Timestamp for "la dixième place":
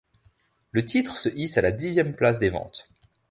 1.61-2.39